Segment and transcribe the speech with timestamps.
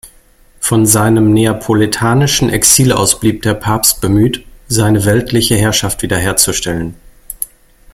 [0.59, 6.95] Von seinem neapolitanischen Exil aus blieb der Papst bemüht, seine weltliche Herrschaft wiederherzustellen.